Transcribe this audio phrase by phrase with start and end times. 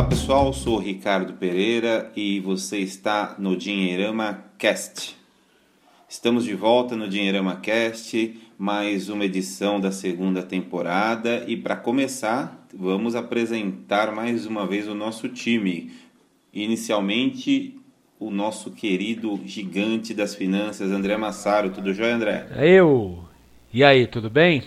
[0.00, 5.14] Olá pessoal, sou Ricardo Pereira e você está no Dinheirama Cast.
[6.08, 12.66] Estamos de volta no Dinheirama Cast, mais uma edição da segunda temporada e para começar,
[12.72, 15.92] vamos apresentar mais uma vez o nosso time.
[16.50, 17.78] Inicialmente,
[18.18, 21.68] o nosso querido gigante das finanças, André Massaro.
[21.68, 22.46] Tudo jóia, André?
[22.56, 23.18] Eu.
[23.70, 24.62] E aí, tudo bem?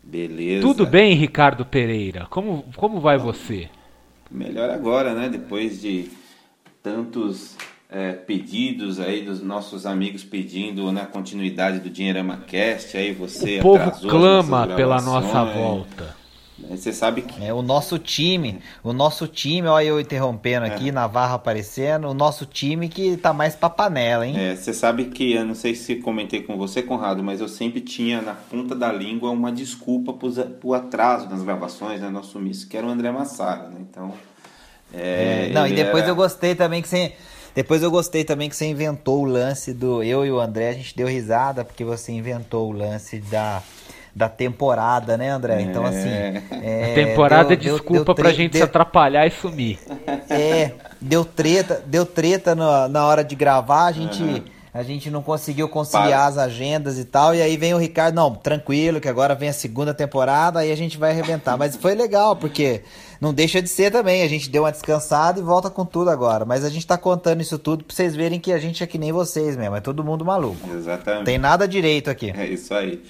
[0.00, 0.64] Beleza.
[0.64, 2.28] Tudo bem, Ricardo Pereira?
[2.30, 3.68] Como, como vai você?
[4.30, 5.28] Melhor agora, né?
[5.28, 6.10] Depois de
[6.82, 7.56] tantos
[7.90, 13.58] é, pedidos aí dos nossos amigos pedindo na né, continuidade do Dinheirama Cast, aí você
[13.58, 16.19] o povo clama pela nossa volta.
[16.68, 17.44] Você sabe que.
[17.44, 20.92] É o nosso time, o nosso time, olha eu interrompendo aqui, é.
[20.92, 24.34] Navarro aparecendo, o nosso time que tá mais pra panela, hein?
[24.38, 27.80] É, você sabe que, eu não sei se comentei com você, Conrado, mas eu sempre
[27.80, 32.08] tinha na ponta da língua uma desculpa pro, pro atraso nas gravações, né?
[32.10, 33.76] Nosso sumiço, que era o André Massara, né?
[33.80, 34.12] Então.
[34.92, 36.12] É, é, não, e depois era...
[36.12, 37.12] eu gostei também que você.
[37.54, 40.02] Depois eu gostei também que você inventou o lance do.
[40.02, 43.62] Eu e o André, a gente deu risada porque você inventou o lance da
[44.20, 45.62] da temporada, né, André?
[45.62, 46.10] Então, assim.
[46.62, 49.78] É, temporada deu, é desculpa deu, deu pra gente deu, se atrapalhar e sumir.
[50.28, 54.22] É, deu treta, deu treta na, na hora de gravar, a gente.
[54.22, 54.42] Uhum.
[54.72, 56.26] A gente não conseguiu conciliar Para.
[56.26, 57.34] as agendas e tal.
[57.34, 60.76] E aí vem o Ricardo, não, tranquilo, que agora vem a segunda temporada, aí a
[60.76, 61.56] gente vai arrebentar.
[61.56, 62.82] Mas foi legal, porque
[63.20, 64.22] não deixa de ser também.
[64.22, 66.44] A gente deu uma descansada e volta com tudo agora.
[66.44, 68.96] Mas a gente tá contando isso tudo pra vocês verem que a gente é que
[68.96, 69.74] nem vocês mesmo.
[69.74, 70.70] É todo mundo maluco.
[70.72, 71.24] Exatamente.
[71.24, 72.32] Tem nada direito aqui.
[72.36, 73.02] É isso aí.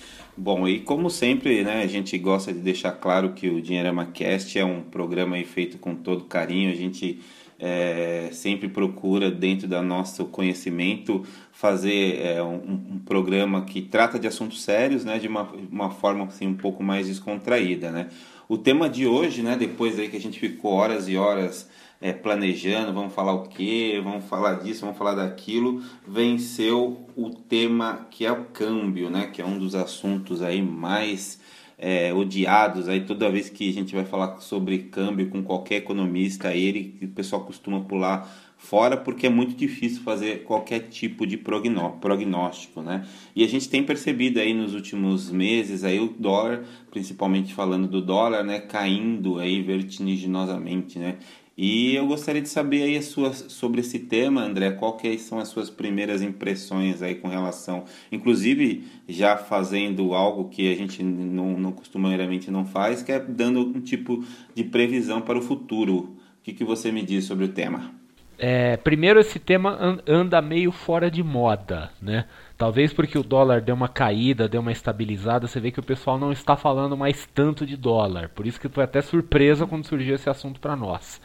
[0.43, 4.59] Bom, e como sempre, né, a gente gosta de deixar claro que o Dinheirama Cast
[4.59, 6.73] é um programa feito com todo carinho.
[6.73, 7.21] A gente
[7.59, 14.27] é, sempre procura, dentro do nosso conhecimento, fazer é, um, um, programa que trata de
[14.27, 17.91] assuntos sérios, né, de uma, uma forma assim, um pouco mais descontraída.
[17.91, 18.09] Né?
[18.49, 21.69] O tema de hoje, né, depois aí que a gente ficou horas e horas
[22.01, 28.07] é, planejando, vamos falar o que, vamos falar disso, vamos falar daquilo, venceu o tema
[28.11, 29.27] que é o câmbio, né?
[29.27, 31.39] Que é um dos assuntos aí mais
[31.77, 36.55] é, odiados aí toda vez que a gente vai falar sobre câmbio com qualquer economista,
[36.55, 38.29] ele o pessoal costuma pular
[38.61, 43.07] fora porque é muito difícil fazer qualquer tipo de prognóstico, né?
[43.35, 48.03] E a gente tem percebido aí nos últimos meses aí o dólar, principalmente falando do
[48.03, 51.17] dólar, né, caindo aí vertiginosamente, né?
[51.63, 55.49] E eu gostaria de saber aí a sua, sobre esse tema, André, que são as
[55.49, 61.71] suas primeiras impressões aí com relação, inclusive já fazendo algo que a gente não, não
[61.71, 65.97] costumeiramente não faz, que é dando um tipo de previsão para o futuro.
[65.97, 67.93] O que, que você me diz sobre o tema?
[68.39, 72.25] É, primeiro, esse tema anda meio fora de moda, né?
[72.57, 76.19] Talvez porque o dólar deu uma caída, deu uma estabilizada, você vê que o pessoal
[76.19, 78.31] não está falando mais tanto de dólar.
[78.31, 81.21] Por isso que foi até surpresa quando surgiu esse assunto para nós.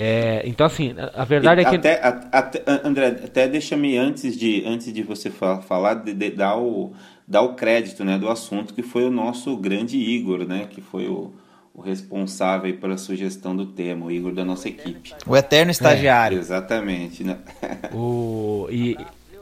[0.00, 1.76] É, então, assim, a, a verdade e é que.
[1.76, 2.00] Até,
[2.30, 6.92] até, André, até deixa-me antes de, antes de você falar, de, de, dar, o,
[7.26, 10.68] dar o crédito né, do assunto, que foi o nosso grande Igor, né?
[10.70, 11.32] Que foi o,
[11.74, 15.14] o responsável pela sugestão do tema, o Igor da nossa equipe.
[15.26, 16.38] O eterno estagiário.
[16.38, 17.24] É, exatamente.
[17.24, 17.36] Né?
[17.92, 18.96] O, e,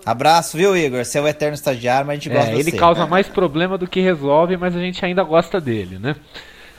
[0.07, 1.05] Abraço, viu, Igor?
[1.05, 2.77] Você é o eterno estagiário, mas a gente gosta é, Ele você.
[2.77, 6.15] causa mais problema do que resolve, mas a gente ainda gosta dele, né?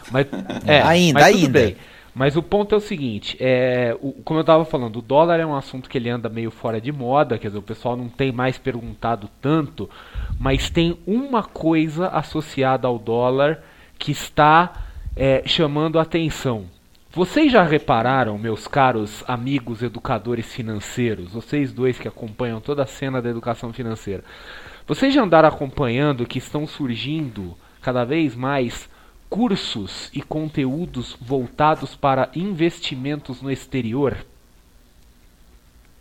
[0.10, 0.28] Mas,
[0.66, 1.60] é, ainda, mas ainda.
[1.60, 1.76] Bem.
[2.18, 5.46] Mas o ponto é o seguinte, é, o, como eu estava falando, o dólar é
[5.46, 8.32] um assunto que ele anda meio fora de moda, quer dizer, o pessoal não tem
[8.32, 9.88] mais perguntado tanto,
[10.40, 13.64] mas tem uma coisa associada ao dólar
[14.00, 16.66] que está é, chamando a atenção.
[17.12, 23.22] Vocês já repararam, meus caros amigos educadores financeiros, vocês dois que acompanham toda a cena
[23.22, 24.24] da educação financeira,
[24.88, 28.90] vocês já andaram acompanhando que estão surgindo cada vez mais
[29.30, 34.18] cursos e conteúdos voltados para investimentos no exterior.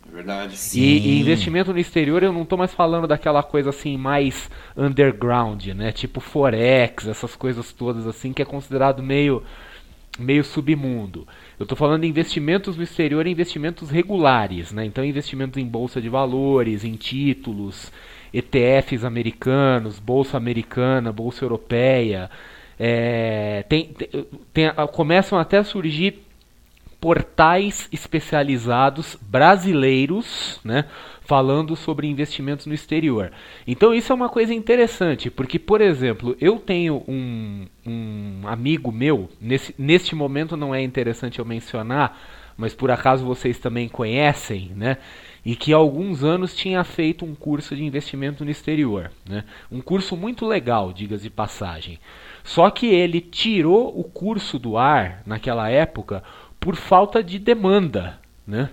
[0.09, 0.55] É verdade.
[0.73, 5.65] E, e, investimento no exterior eu não estou mais falando daquela coisa assim mais underground,
[5.67, 5.91] né?
[5.91, 9.43] Tipo forex, essas coisas todas assim que é considerado meio
[10.17, 11.27] meio submundo.
[11.59, 14.85] Eu estou falando de investimentos no exterior, investimentos regulares, né?
[14.85, 17.91] Então investimentos em bolsa de valores, em títulos,
[18.33, 22.29] ETFs americanos, bolsa americana, bolsa europeia,
[22.79, 23.93] é, tem,
[24.53, 26.27] tem, começam até a surgir
[26.99, 30.85] portais especializados brasileiros, né,
[31.21, 33.31] falando sobre investimentos no exterior.
[33.67, 39.29] Então isso é uma coisa interessante, porque, por exemplo, eu tenho um, um amigo meu,
[39.39, 42.19] nesse, neste momento não é interessante eu mencionar,
[42.57, 44.97] mas por acaso vocês também conhecem, né?
[45.45, 49.11] E que há alguns anos tinha feito um curso de investimento no exterior.
[49.29, 49.45] Né?
[49.71, 51.99] Um curso muito legal, diga de passagem.
[52.47, 56.23] Só que ele tirou o curso do ar naquela época
[56.57, 58.69] por falta de demanda, né?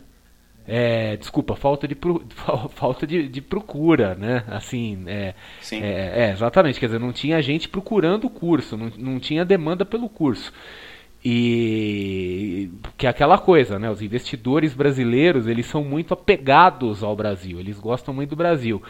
[0.64, 2.24] É, desculpa, falta de, pro,
[2.70, 4.44] falta de, de, procura, né?
[4.46, 5.34] Assim, é,
[5.72, 9.84] é, é, exatamente, quer dizer, não tinha gente procurando o curso, não, não tinha demanda
[9.84, 10.52] pelo curso.
[11.24, 13.90] E que é aquela coisa, né?
[13.90, 18.80] Os investidores brasileiros, eles são muito apegados ao Brasil, eles gostam muito do Brasil.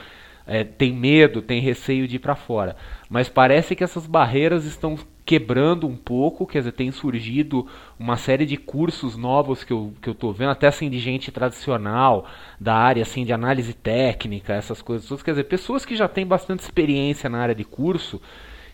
[0.47, 2.77] É, tem medo, tem receio de ir para fora.
[3.09, 7.67] Mas parece que essas barreiras estão quebrando um pouco, quer dizer, tem surgido
[7.99, 11.33] uma série de cursos novos que eu, que eu tô vendo, até assim de gente
[11.33, 12.27] tradicional,
[12.61, 16.27] da área assim de análise técnica, essas coisas todas, quer dizer, pessoas que já têm
[16.27, 18.21] bastante experiência na área de curso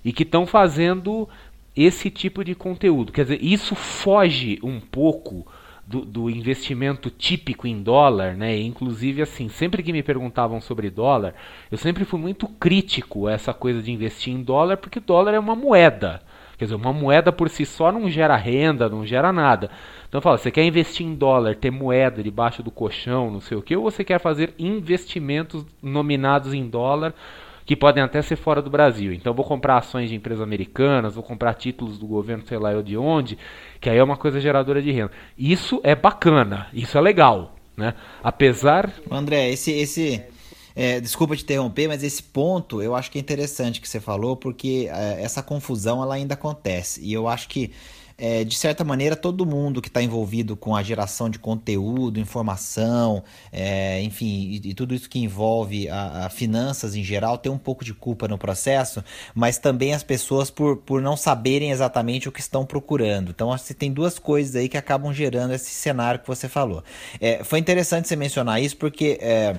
[0.05, 1.29] e que estão fazendo
[1.77, 3.13] esse tipo de conteúdo.
[3.13, 5.47] Quer dizer, isso foge um pouco
[5.91, 8.57] do, do, investimento típico em dólar, né?
[8.57, 11.35] Inclusive, assim, sempre que me perguntavam sobre dólar,
[11.71, 15.39] eu sempre fui muito crítico a essa coisa de investir em dólar, porque dólar é
[15.39, 16.23] uma moeda.
[16.57, 19.69] Quer dizer, uma moeda por si só não gera renda, não gera nada.
[20.09, 23.63] Então fala, você quer investir em dólar, ter moeda debaixo do colchão, não sei o
[23.63, 27.13] que, ou você quer fazer investimentos nominados em dólar
[27.71, 29.13] que podem até ser fora do Brasil.
[29.13, 32.83] Então vou comprar ações de empresas americanas, vou comprar títulos do governo, sei lá eu
[32.83, 33.39] de onde,
[33.81, 35.13] que aí é uma coisa geradora de renda.
[35.39, 37.95] Isso é bacana, isso é legal, né?
[38.25, 38.93] Apesar...
[39.09, 39.71] André, esse...
[39.71, 40.21] esse...
[40.75, 44.37] É, desculpa te interromper, mas esse ponto eu acho que é interessante que você falou,
[44.37, 47.01] porque é, essa confusão ela ainda acontece.
[47.05, 47.71] E eu acho que
[48.21, 53.25] é, de certa maneira, todo mundo que está envolvido com a geração de conteúdo, informação,
[53.51, 57.57] é, enfim, e, e, tudo isso que envolve a, a, finanças em geral, tem um
[57.59, 59.03] pouco de culpa no processo,
[59.35, 63.31] mas também as pessoas por, por não saberem exatamente o que estão procurando.
[63.31, 66.85] Então, que tem duas coisas aí que acabam gerando esse cenário que você falou.
[67.19, 69.59] É, foi interessante você mencionar isso, porque é,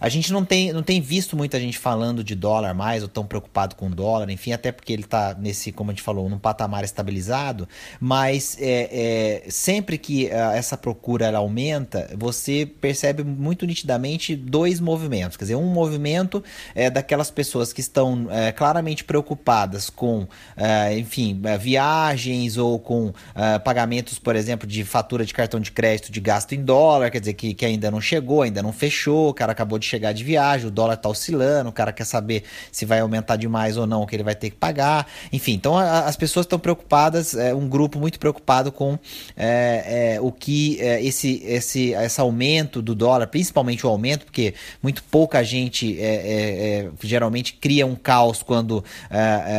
[0.00, 3.26] a gente não tem, não tem visto muita gente falando de dólar mais, ou tão
[3.26, 6.84] preocupado com dólar, enfim, até porque ele está nesse, como a gente falou, num patamar
[6.84, 7.68] estabilizado,
[8.00, 14.80] mas é, é sempre que a, essa procura ela aumenta, você percebe muito nitidamente dois
[14.80, 15.36] movimentos.
[15.36, 16.42] Quer dizer, um movimento
[16.74, 23.12] é daquelas pessoas que estão é, claramente preocupadas com, é, enfim, é, viagens ou com
[23.34, 27.20] é, pagamentos, por exemplo, de fatura de cartão de crédito de gasto em dólar, quer
[27.20, 30.22] dizer, que, que ainda não chegou, ainda não fechou, o cara acabou de chegar de
[30.22, 34.02] viagem, o dólar tá oscilando, o cara quer saber se vai aumentar demais ou não,
[34.02, 35.06] o que ele vai ter que pagar.
[35.32, 38.98] Enfim, então a, as pessoas estão preocupadas, é um grupo muito preocupado com
[39.36, 44.54] é, é, o que é, esse, esse, esse aumento do dólar, principalmente o aumento, porque
[44.82, 48.84] muito pouca gente é, é, geralmente cria um caos quando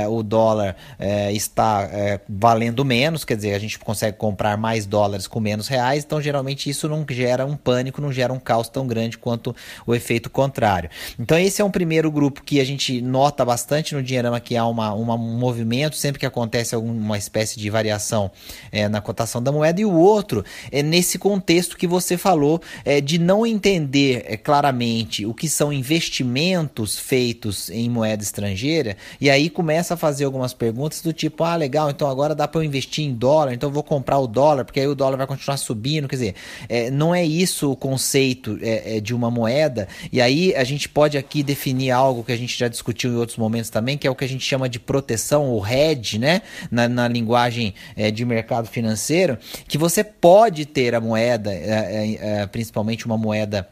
[0.09, 0.75] o dólar
[1.31, 1.89] está
[2.27, 6.69] valendo menos, quer dizer, a gente consegue comprar mais dólares com menos reais, então geralmente
[6.69, 9.55] isso não gera um pânico, não gera um caos tão grande quanto
[9.85, 10.89] o efeito efeito contrário.
[11.17, 14.65] Então esse é um primeiro grupo que a gente nota bastante no Dinheirama que há
[14.65, 18.29] uma, uma, um movimento sempre que acontece alguma espécie de variação
[18.71, 22.99] é, na cotação da moeda e o outro é nesse contexto que você falou é,
[22.99, 29.49] de não entender é, claramente o que são investimentos feitos em moeda estrangeira e aí
[29.49, 33.05] começa a fazer algumas perguntas do tipo ah legal então agora dá para eu investir
[33.05, 36.07] em dólar então eu vou comprar o dólar porque aí o dólar vai continuar subindo
[36.07, 36.35] quer dizer
[36.67, 40.87] é, não é isso o conceito é, é de uma moeda e aí a gente
[40.87, 44.11] pode aqui definir algo que a gente já discutiu em outros momentos também, que é
[44.11, 46.41] o que a gente chama de proteção ou hedge, né?
[46.71, 49.37] Na, na linguagem é, de mercado financeiro,
[49.67, 53.67] que você pode ter a moeda, é, é, principalmente uma moeda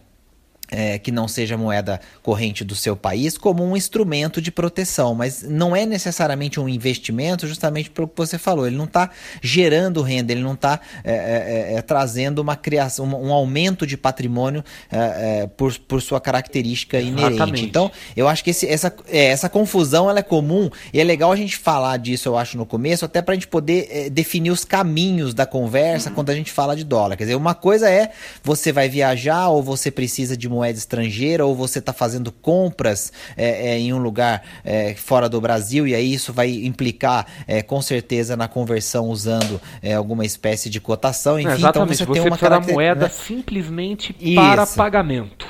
[0.69, 5.43] é, que não seja moeda corrente do seu país como um instrumento de proteção, mas
[5.43, 8.67] não é necessariamente um investimento, justamente pelo que você falou.
[8.67, 9.09] Ele não está
[9.41, 13.85] gerando renda, ele não está é, é, é, é, trazendo uma criação, um, um aumento
[13.87, 17.35] de patrimônio é, por, por sua característica inerente.
[17.35, 17.65] Exatamente.
[17.65, 21.35] Então, eu acho que esse, essa, essa confusão ela é comum e é legal a
[21.35, 25.33] gente falar disso, eu acho, no começo, até para a gente poder definir os caminhos
[25.33, 26.15] da conversa uhum.
[26.15, 27.15] quando a gente fala de dólar.
[27.15, 28.11] Quer dizer, uma coisa é
[28.43, 33.69] você vai viajar ou você precisa de moeda estrangeira ou você está fazendo compras é,
[33.69, 37.81] é, em um lugar é, fora do Brasil e aí isso vai implicar é, com
[37.81, 41.39] certeza na conversão usando é, alguma espécie de cotação.
[41.39, 42.73] Enfim, Exatamente, então você, você tem uma caracter...
[42.73, 43.09] moeda né?
[43.09, 45.47] simplesmente para pagamento.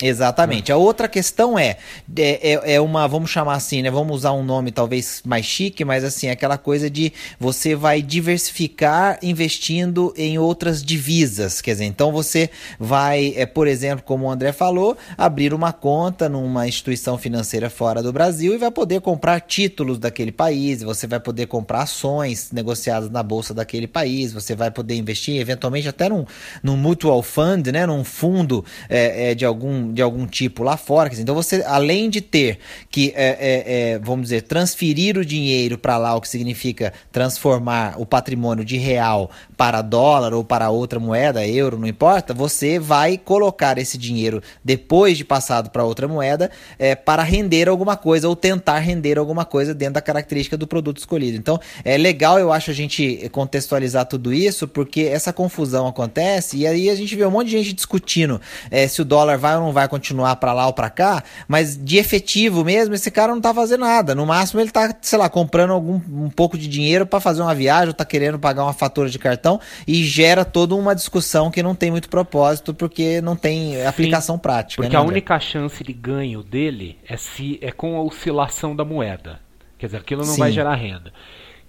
[0.00, 0.70] Exatamente.
[0.70, 1.76] A outra questão é,
[2.16, 3.90] é, é, é, uma, vamos chamar assim, né?
[3.90, 9.18] Vamos usar um nome talvez mais chique, mas assim, aquela coisa de você vai diversificar
[9.22, 11.60] investindo em outras divisas.
[11.60, 16.28] Quer dizer, então você vai, é, por exemplo, como o André falou, abrir uma conta
[16.28, 21.18] numa instituição financeira fora do Brasil e vai poder comprar títulos daquele país, você vai
[21.18, 26.24] poder comprar ações negociadas na bolsa daquele país, você vai poder investir eventualmente até num,
[26.62, 27.84] num mutual fund, né?
[27.84, 31.10] Num fundo é, é de algum de algum tipo lá fora.
[31.18, 32.58] Então você, além de ter
[32.90, 37.94] que, é, é, é, vamos dizer, transferir o dinheiro para lá, o que significa transformar
[37.98, 43.16] o patrimônio de real para dólar ou para outra moeda, euro, não importa, você vai
[43.18, 48.36] colocar esse dinheiro depois de passado para outra moeda é, para render alguma coisa ou
[48.36, 51.36] tentar render alguma coisa dentro da característica do produto escolhido.
[51.36, 56.66] Então é legal, eu acho, a gente contextualizar tudo isso, porque essa confusão acontece e
[56.66, 58.40] aí a gente vê um monte de gente discutindo
[58.70, 61.76] é, se o dólar vai ou não vai continuar para lá ou para cá, mas
[61.76, 64.14] de efetivo mesmo, esse cara não tá fazendo nada.
[64.14, 67.54] No máximo ele tá, sei lá, comprando algum, um pouco de dinheiro para fazer uma
[67.54, 71.62] viagem, ou tá querendo pagar uma fatura de cartão e gera toda uma discussão que
[71.62, 74.82] não tem muito propósito porque não tem Sim, aplicação prática.
[74.82, 78.84] Porque né, a única chance de ganho dele é se é com a oscilação da
[78.84, 79.40] moeda.
[79.78, 80.40] Quer dizer, aquilo não Sim.
[80.40, 81.12] vai gerar renda.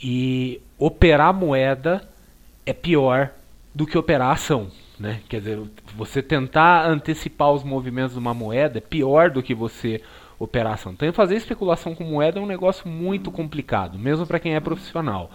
[0.01, 2.07] E operar moeda
[2.65, 3.31] é pior
[3.73, 4.71] do que operar ação.
[4.99, 5.21] Né?
[5.29, 5.59] Quer dizer,
[5.95, 10.01] você tentar antecipar os movimentos de uma moeda é pior do que você
[10.37, 10.91] operar ação.
[10.91, 15.31] Então, fazer especulação com moeda é um negócio muito complicado, mesmo para quem é profissional.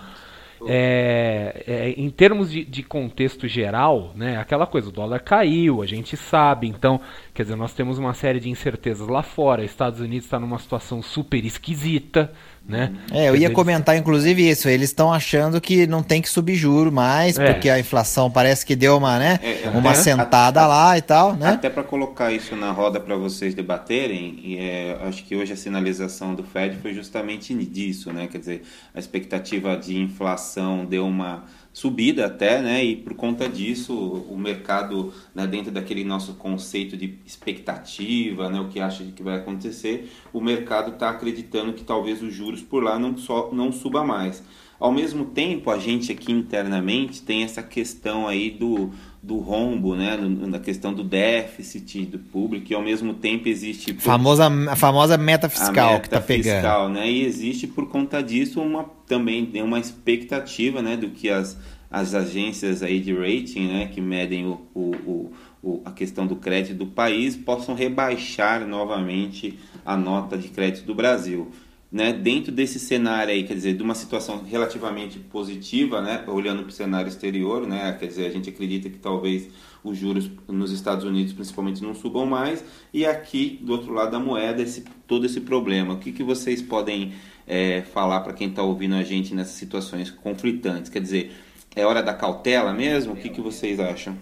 [0.66, 5.86] É, é, em termos de, de, contexto geral, né, aquela coisa, o dólar caiu, a
[5.86, 7.00] gente sabe, então,
[7.34, 11.02] quer dizer, nós temos uma série de incertezas lá fora, Estados Unidos está numa situação
[11.02, 12.32] super esquisita,
[12.66, 12.92] né?
[13.12, 14.68] É, eu ia comentar inclusive isso.
[14.68, 17.52] Eles estão achando que não tem que subir juro mais, é.
[17.52, 21.02] porque a inflação parece que deu uma, né, é, uma até, sentada até, lá e
[21.02, 21.50] tal, né?
[21.50, 25.56] Até para colocar isso na roda para vocês debaterem, e é, acho que hoje a
[25.56, 28.26] sinalização do Fed foi justamente disso, né?
[28.26, 28.62] Quer dizer,
[28.94, 31.44] a expectativa de inflação deu uma
[31.74, 32.84] subida até, né?
[32.84, 38.68] E por conta disso, o mercado, né, dentro daquele nosso conceito de expectativa, né, o
[38.68, 42.96] que acha que vai acontecer, o mercado está acreditando que talvez os juros por lá
[42.96, 44.42] não, só, não suba mais.
[44.78, 48.92] Ao mesmo tempo, a gente aqui internamente tem essa questão aí do,
[49.24, 53.94] do rombo, né, na questão do déficit do público, e ao mesmo tempo existe...
[53.94, 54.02] Por...
[54.02, 56.56] Famosa, a famosa meta fiscal meta que está pegando.
[56.56, 61.58] Fiscal, né, e existe por conta disso uma, também uma expectativa né, do que as,
[61.90, 66.76] as agências aí de rating, né, que medem o, o, o, a questão do crédito
[66.76, 71.50] do país, possam rebaixar novamente a nota de crédito do Brasil
[71.94, 76.70] né, dentro desse cenário aí, quer dizer, de uma situação relativamente positiva, né, olhando para
[76.70, 79.48] o cenário exterior, né, quer dizer, a gente acredita que talvez
[79.84, 84.18] os juros nos Estados Unidos principalmente não subam mais, e aqui do outro lado da
[84.18, 85.94] moeda esse, todo esse problema.
[85.94, 87.12] O que, que vocês podem
[87.46, 90.90] é, falar para quem está ouvindo a gente nessas situações conflitantes?
[90.90, 91.32] Quer dizer,
[91.76, 93.12] é hora da cautela mesmo?
[93.12, 94.18] O que, que vocês acham?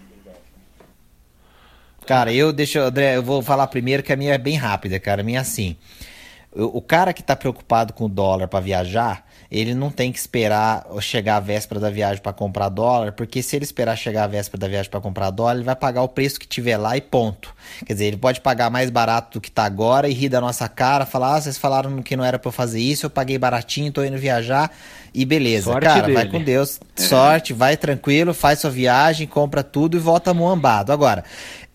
[2.05, 5.21] Cara, eu deixa, André, eu vou falar primeiro que a minha é bem rápida, cara.
[5.21, 5.75] A minha é assim.
[6.55, 10.85] O cara que está preocupado com o dólar para viajar, ele não tem que esperar
[10.99, 14.61] chegar a véspera da viagem para comprar dólar, porque se ele esperar chegar a véspera
[14.61, 17.53] da viagem para comprar dólar, ele vai pagar o preço que tiver lá e ponto.
[17.85, 20.67] Quer dizer, ele pode pagar mais barato do que está agora e rir da nossa
[20.69, 23.89] cara, falar: ah, vocês falaram que não era para eu fazer isso, eu paguei baratinho,
[23.89, 24.71] estou indo viajar
[25.13, 25.71] e beleza.
[25.71, 26.13] Sorte cara, dele.
[26.13, 30.91] vai com Deus, sorte, vai tranquilo, faz sua viagem, compra tudo e volta moambado.
[30.91, 31.23] Agora,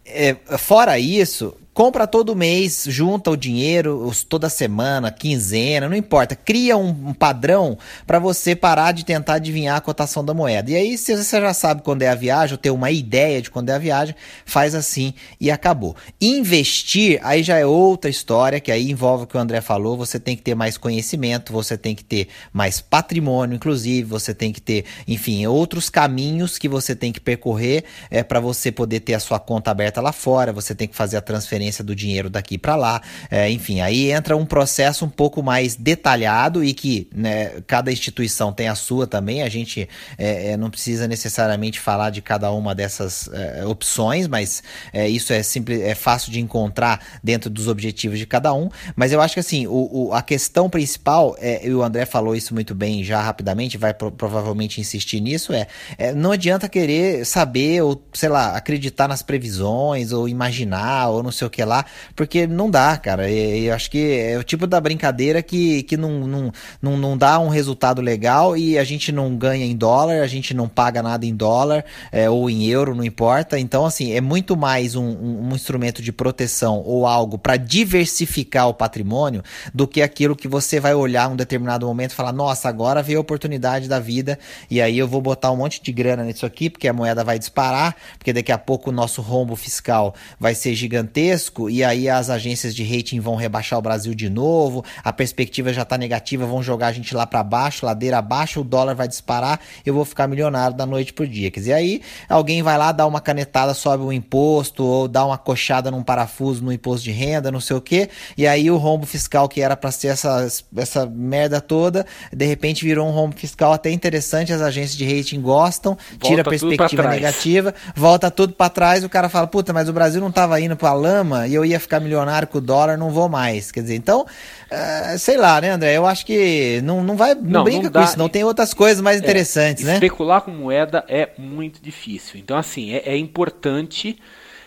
[0.04, 6.35] é, fora isso, compra todo mês, junta o dinheiro toda semana, quinzena, não importa.
[6.35, 10.73] Cria um, um padrão para você parar de tentar adivinhar a cotação da moeda.
[10.73, 13.49] E aí, se você já sabe quando é a viagem, ou tem uma ideia de
[13.49, 14.12] quando é a viagem,
[14.44, 15.94] faz assim e acabou.
[16.20, 19.97] Investir, aí já é outra história, que aí envolve o que o André falou.
[19.99, 24.52] Você tem que ter mais conhecimento, você tem que ter mais patrimônio, inclusive, você tem
[24.52, 29.14] que ter, enfim, outros caminhos que você tem que percorrer é, para você poder ter
[29.14, 32.58] a sua conta aberta lá fora, você tem que fazer a transferência do dinheiro daqui
[32.58, 33.00] para lá.
[33.30, 38.52] É, enfim, aí entra um processo um pouco mais detalhado e que né, cada instituição
[38.52, 39.42] tem a sua também.
[39.42, 44.62] A gente é, é não precisa necessariamente falar de cada uma dessas é, opções, mas
[44.92, 48.68] é, isso é simples, é fácil de encontrar dentro dos objetivos de cada um.
[48.96, 52.34] Mas eu acho que assim, o, o a questão principal, é, e o André falou
[52.34, 57.25] isso muito bem já rapidamente, vai pro, provavelmente insistir nisso, é, é não adianta querer
[57.25, 61.65] saber ou, sei lá, acreditar nas previsões ou imaginar ou não sei o que que
[61.65, 61.85] lá,
[62.15, 63.29] porque não dá, cara.
[63.29, 67.41] Eu acho que é o tipo da brincadeira que, que não, não, não, não dá
[67.41, 71.27] um resultado legal e a gente não ganha em dólar, a gente não paga nada
[71.27, 73.59] em dólar é, ou em euro, não importa.
[73.59, 78.69] Então, assim, é muito mais um, um, um instrumento de proteção ou algo para diversificar
[78.69, 79.43] o patrimônio
[79.75, 83.19] do que aquilo que você vai olhar um determinado momento e falar: nossa, agora veio
[83.19, 84.38] a oportunidade da vida
[84.71, 87.37] e aí eu vou botar um monte de grana nisso aqui porque a moeda vai
[87.37, 92.31] disparar, porque daqui a pouco o nosso rombo fiscal vai ser gigantesco e aí as
[92.31, 96.62] agências de rating vão rebaixar o Brasil de novo, a perspectiva já está negativa, vão
[96.62, 100.26] jogar a gente lá para baixo, ladeira abaixo, o dólar vai disparar, eu vou ficar
[100.26, 101.50] milionário da noite pro dia.
[101.50, 105.38] Quer dizer, aí alguém vai lá dar uma canetada, sobe o imposto ou dá uma
[105.38, 109.07] coxada num parafuso no imposto de renda, não sei o que, e aí o rombo
[109.07, 113.73] fiscal que era para ser essa, essa merda toda, de repente virou um rombo fiscal
[113.73, 118.71] até interessante, as agências de rating gostam, volta tira a perspectiva negativa, volta tudo para
[118.71, 121.64] trás, o cara fala, puta, mas o Brasil não tava indo pra lama e eu
[121.64, 123.70] ia ficar milionário com o dólar, não vou mais.
[123.70, 125.97] Quer dizer, então, uh, sei lá, né, André?
[125.97, 128.44] Eu acho que não, não vai, não, não brinca não dá, com isso, não tem
[128.44, 129.94] outras coisas mais é, interessantes, né?
[129.94, 132.38] Especular com moeda é muito difícil.
[132.38, 134.18] Então, assim, é, é importante.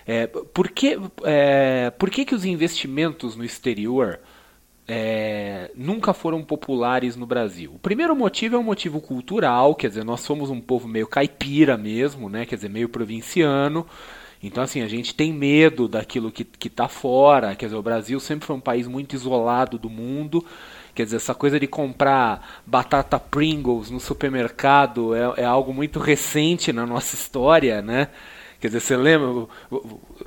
[0.05, 4.19] É, por que, é, por que, que os investimentos no exterior
[4.87, 7.71] é, nunca foram populares no Brasil.
[7.75, 11.77] O primeiro motivo é um motivo cultural, quer dizer, nós somos um povo meio caipira
[11.77, 12.45] mesmo, né?
[12.45, 13.87] Quer dizer, meio provinciano.
[14.43, 17.55] Então, assim, a gente tem medo daquilo que está fora.
[17.55, 20.43] Quer dizer, o Brasil sempre foi um país muito isolado do mundo.
[20.95, 26.73] Quer dizer, essa coisa de comprar batata Pringles no supermercado é, é algo muito recente
[26.73, 28.09] na nossa história, né?
[28.59, 29.47] Quer dizer, você lembra,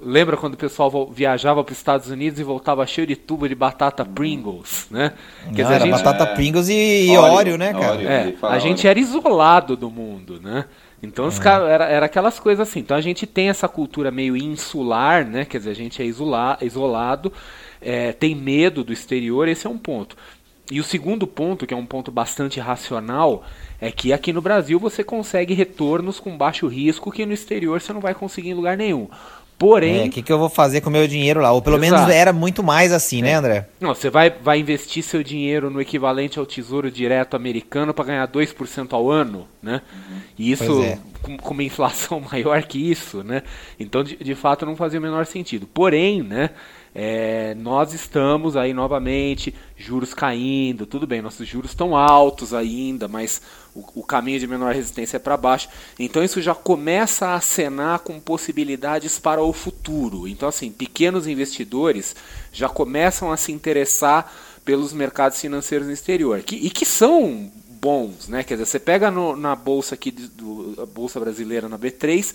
[0.03, 3.55] lembra quando o pessoal viajava para os Estados Unidos e voltava cheio de tubo de
[3.55, 5.13] batata Pringles, né?
[5.43, 5.91] Quer Não, dizer, a gente...
[5.91, 7.93] batata Pringles e, e óleo, né, cara?
[7.93, 10.65] Óleo, é, a gente era isolado do mundo, né?
[11.05, 11.43] Então os é.
[11.43, 12.81] caras era, era aquelas coisas assim.
[12.81, 15.45] Então a gente tem essa cultura meio insular, né?
[15.45, 17.33] Quer dizer, a gente é isolado,
[17.81, 20.17] é, tem medo do exterior, esse é um ponto.
[20.71, 23.45] E o segundo ponto, que é um ponto bastante racional,
[23.79, 27.93] é que aqui no Brasil você consegue retornos com baixo risco que no exterior você
[27.93, 29.09] não vai conseguir em lugar nenhum.
[29.59, 30.03] Porém.
[30.03, 31.53] O é, que, que eu vou fazer com o meu dinheiro lá?
[31.53, 32.03] Ou pelo Exato.
[32.03, 33.33] menos era muito mais assim, né, é.
[33.33, 33.69] né, André?
[33.81, 38.29] Não, você vai, vai investir seu dinheiro no equivalente ao Tesouro Direto americano para ganhar
[38.29, 39.81] 2% ao ano, né?
[40.39, 40.99] E isso é.
[41.23, 43.43] com, com, uma inflação maior que isso, né?
[43.79, 45.67] Então, de, de fato, não fazia o menor sentido.
[45.73, 46.51] Porém, né?
[46.95, 53.43] É, nós estamos aí novamente, juros caindo, tudo bem, nossos juros estão altos ainda, mas
[53.75, 55.69] o, o caminho de menor resistência é para baixo.
[55.99, 60.29] Então isso já começa a acenar com possibilidades para o futuro.
[60.29, 62.15] Então, assim, pequenos investidores
[62.53, 64.33] já começam a se interessar
[64.65, 68.43] pelos mercados financeiros no exterior, que, e que são bons, né?
[68.45, 72.35] Quer dizer, você pega no, na bolsa aqui do, a bolsa brasileira na B3,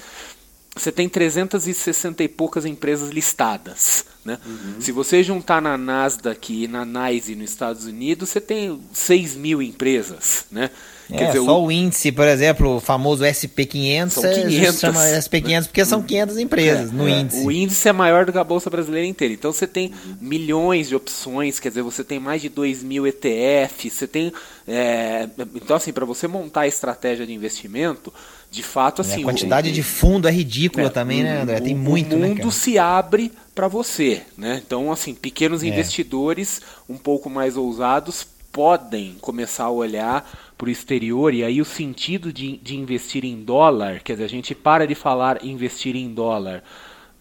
[0.75, 4.05] você tem 360 e poucas empresas listadas.
[4.29, 4.37] Né?
[4.45, 4.75] Uhum.
[4.79, 9.59] Se você juntar na Nasdaq e na NYSE nos Estados Unidos, você tem 6 mil
[9.59, 10.45] empresas.
[10.51, 10.69] Né?
[11.11, 11.65] É, dizer, só o...
[11.65, 11.71] o...
[11.71, 16.93] índice, por exemplo, o famoso SP500, são 500, chama SP500 porque são 500 empresas é,
[16.93, 17.11] no é.
[17.11, 17.43] índice.
[17.43, 19.33] O índice é maior do que a Bolsa Brasileira inteira.
[19.33, 23.93] Então você tem milhões de opções, quer dizer, você tem mais de 2 mil ETFs,
[23.93, 24.31] você tem...
[24.67, 28.13] É, então, assim, para você montar a estratégia de investimento,
[28.51, 29.21] de fato, assim.
[29.21, 31.59] a quantidade o, de fundo é ridícula é, também, né, André?
[31.59, 32.15] Tem o, muito.
[32.15, 34.61] O né, mundo né, se abre para você, né?
[34.65, 35.67] Então, assim, pequenos é.
[35.67, 41.65] investidores um pouco mais ousados podem começar a olhar para o exterior e aí o
[41.65, 46.13] sentido de, de investir em dólar, quer dizer, a gente para de falar investir em
[46.13, 46.63] dólar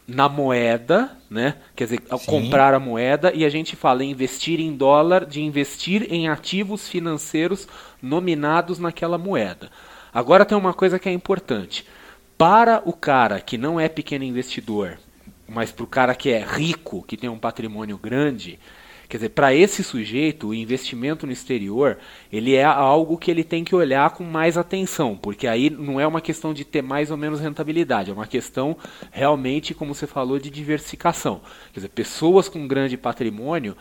[0.07, 1.57] na moeda, né?
[1.75, 2.27] Quer dizer, Sim.
[2.27, 6.87] comprar a moeda e a gente fala em investir em dólar, de investir em ativos
[6.87, 7.67] financeiros
[8.01, 9.73] nominados naquela moeda.
[10.15, 11.85] Agora tem uma coisa que é importante.
[12.39, 15.01] Para o cara que não é pequeno investidor,
[15.49, 18.59] mas para o cara que é rico, que tem um patrimônio grande,
[19.09, 21.99] quer dizer, para esse sujeito, o investimento no exterior,
[22.31, 26.07] ele é algo que ele tem que olhar com mais atenção, porque aí não é
[26.07, 28.77] uma questão de ter mais ou menos rentabilidade, é uma questão
[29.11, 31.41] realmente, como você falou, de diversificação.
[31.73, 33.75] Quer dizer, pessoas com grande patrimônio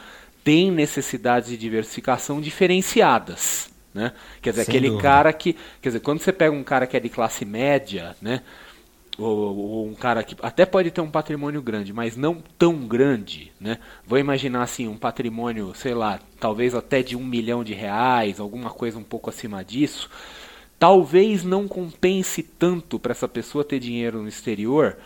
[0.43, 3.69] têm necessidades de diversificação diferenciadas.
[3.93, 4.13] Né?
[4.41, 5.03] Quer dizer, Sem aquele dúvida.
[5.03, 5.53] cara que.
[5.81, 8.43] Quer dizer, quando você pega um cara que é de classe média, né?
[9.17, 13.51] Ou, ou, um cara que até pode ter um patrimônio grande, mas não tão grande,
[13.59, 13.79] né?
[14.05, 18.69] Vou imaginar assim, um patrimônio, sei lá, talvez até de um milhão de reais, alguma
[18.69, 20.07] coisa um pouco acima disso.
[20.77, 24.97] Talvez não compense tanto para essa pessoa ter dinheiro no exterior,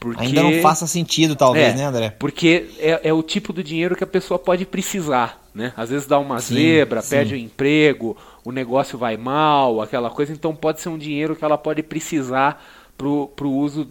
[0.00, 2.14] porque, Ainda não faça sentido, talvez, é, né, André?
[2.18, 5.74] Porque é, é, o tipo do dinheiro que a pessoa pode precisar, né?
[5.76, 7.10] Às vezes dá uma sim, zebra, sim.
[7.10, 10.32] perde o emprego, o negócio vai mal, aquela coisa.
[10.32, 12.64] Então pode ser um dinheiro que ela pode precisar
[13.36, 13.88] para o uso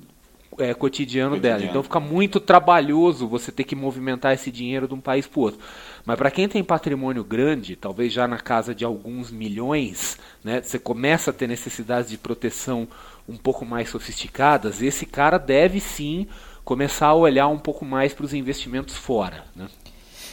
[0.58, 1.64] é, cotidiano, cotidiano dela.
[1.64, 5.60] Então fica muito trabalhoso você ter que movimentar esse dinheiro de um país para outro.
[6.06, 10.78] Mas para quem tem patrimônio grande, talvez já na casa de alguns milhões, né, você
[10.78, 12.88] começa a ter necessidades de proteção
[13.28, 16.28] um pouco mais sofisticadas, esse cara deve sim
[16.66, 19.44] começar a olhar um pouco mais para os investimentos fora.
[19.56, 19.68] Né?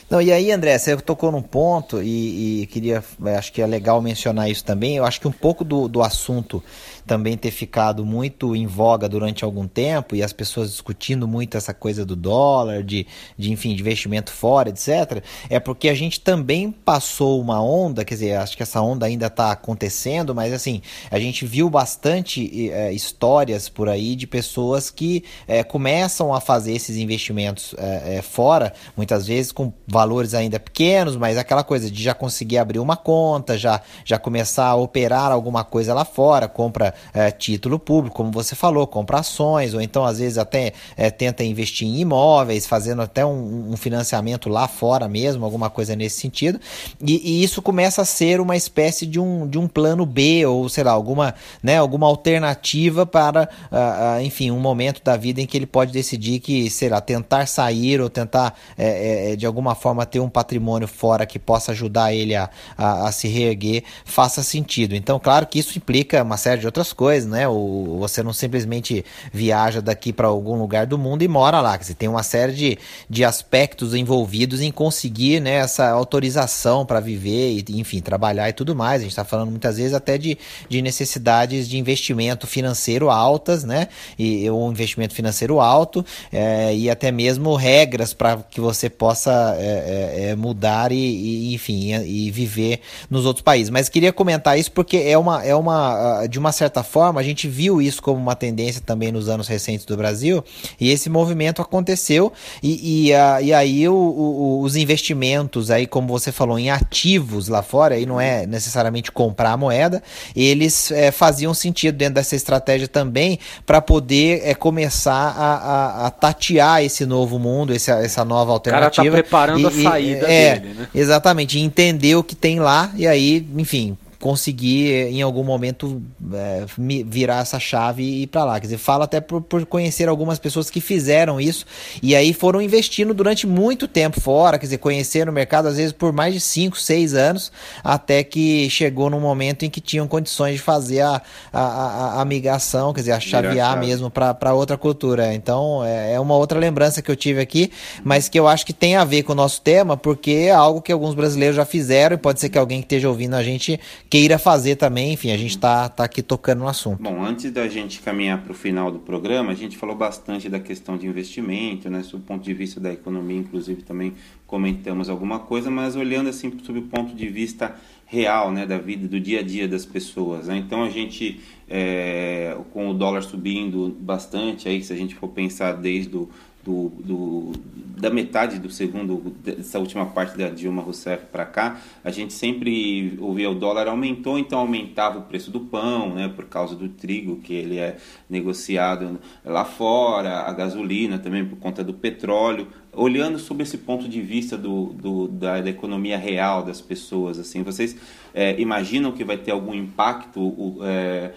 [0.09, 3.03] Não, e aí, André, você tocou num ponto e, e, queria,
[3.37, 4.97] acho que é legal mencionar isso também.
[4.97, 6.63] Eu acho que um pouco do, do assunto
[7.07, 11.73] também ter ficado muito em voga durante algum tempo e as pessoas discutindo muito essa
[11.73, 13.07] coisa do dólar, de,
[13.39, 18.15] de enfim, de investimento fora, etc., é porque a gente também passou uma onda, quer
[18.15, 22.93] dizer, acho que essa onda ainda está acontecendo, mas assim, a gente viu bastante é,
[22.93, 29.27] histórias por aí de pessoas que é, começam a fazer esses investimentos é, fora, muitas
[29.27, 33.81] vezes com valores ainda pequenos, mas aquela coisa de já conseguir abrir uma conta, já,
[34.05, 36.96] já começar a operar alguma coisa lá fora, compra
[37.39, 40.73] título público, como você falou, compra ações, ou então às vezes até
[41.17, 46.21] tenta investir em imóveis, fazendo até um, um, financiamento lá fora mesmo, alguma coisa nesse
[46.21, 46.61] sentido,
[47.01, 50.69] e, e isso começa a ser uma espécie de um, de um plano B, ou
[50.69, 55.47] sei lá, alguma, né, alguma alternativa para, uh, uh, enfim, um momento da vida em
[55.47, 59.75] que ele pode decidir que, sei lá, tentar sair ou tentar é, é, de alguma
[59.75, 64.43] forma ter um patrimônio fora que possa ajudar ele a, a, a, se reerguer, faça
[64.43, 64.95] sentido.
[64.95, 67.49] Então, claro que isso implica uma série de outras coisas, né?
[67.49, 71.79] O, você não simplesmente viaja daqui para algum lugar do mundo e mora lá.
[71.81, 77.53] Você tem uma série de, de aspectos envolvidos em conseguir né, essa autorização para viver
[77.53, 79.01] e, enfim, trabalhar e tudo mais.
[79.01, 83.89] A gente está falando muitas vezes até de, de necessidades de investimento financeiro altas, né?
[84.19, 89.65] E um investimento financeiro alto é, e até mesmo regras para que você possa é,
[89.65, 93.71] é, é, mudar e, e enfim, e, e, viver nos outros países.
[93.71, 97.25] Mas queria comentar isso porque é uma, é uma, ah, de uma certa forma, a
[97.25, 100.45] gente viu isso como uma tendência também nos anos recentes do Brasil
[100.81, 106.09] e esse movimento aconteceu e, e, a, e aí o, o, os investimentos aí, como
[106.09, 110.03] você falou, em ativos lá fora, aí não é necessariamente comprar a moeda,
[110.35, 116.11] eles é, faziam sentido dentro dessa estratégia também para poder é, começar a, a, a,
[116.11, 119.03] tatear esse novo mundo, esse, essa nova alternativa.
[119.03, 120.89] O cara tá preparando e, a saída é, dele, né?
[120.95, 126.03] Exatamente, entender o que tem lá e aí, enfim, conseguir em algum momento
[126.35, 126.65] é,
[127.07, 128.55] virar essa chave e ir para lá.
[128.59, 131.65] Quer dizer, fala até por, por, conhecer algumas pessoas que fizeram isso
[132.03, 135.93] e aí foram investindo durante muito tempo fora, quer dizer, conheceram o mercado às vezes
[135.93, 137.53] por mais de 5, 6 anos,
[137.85, 142.25] até que chegou num momento em que tinham condições de fazer a, a, a, a
[142.25, 145.33] migração, quer dizer, a chavear mesmo para outra cultura.
[145.35, 147.71] Então, é, é uma outra lembrança que eu tive aqui,
[148.03, 150.83] mas que eu acho que tem a ver com o nosso tema, porque é algo
[150.83, 153.79] que alguns brasileiros já fizeram e pode ser que alguém que esteja ouvindo a gente
[154.17, 157.03] queira fazer também, enfim, a gente está tá aqui tocando no assunto.
[157.03, 160.59] Bom, antes da gente caminhar para o final do programa, a gente falou bastante da
[160.59, 164.15] questão de investimento, né, sob o ponto de vista da economia, inclusive também
[164.47, 167.77] comentamos alguma coisa, mas olhando assim sob o ponto de vista
[168.07, 170.47] real, né, da vida, do dia a dia das pessoas.
[170.47, 170.57] Né?
[170.57, 175.73] Então a gente, é, com o dólar subindo bastante, aí se a gente for pensar
[175.73, 176.31] desde o
[176.67, 177.53] do, do,
[177.97, 183.17] da metade do segundo, dessa última parte da Dilma Rousseff para cá, a gente sempre
[183.21, 187.37] ouvia o dólar aumentou, então aumentava o preço do pão, né, por causa do trigo,
[187.37, 187.97] que ele é
[188.29, 192.67] negociado lá fora, a gasolina também por conta do petróleo.
[192.93, 197.63] Olhando sobre esse ponto de vista do, do da, da, economia real das pessoas, assim,
[197.63, 197.95] vocês
[198.33, 200.41] é, imaginam que vai ter algum impacto?
[200.41, 201.35] O, é,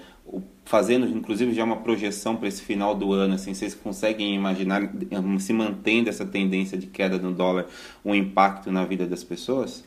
[0.70, 4.84] fazendo inclusive já uma projeção para esse final do ano, assim, vocês conseguem imaginar
[5.40, 7.66] se mantendo essa tendência de queda do dólar,
[8.06, 9.84] um impacto na vida das pessoas?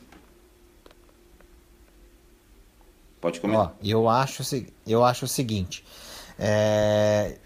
[3.21, 3.67] Pode comentar.
[3.67, 4.43] Ó, eu acho,
[4.85, 5.85] eu acho o seguinte,
[6.37, 7.37] é,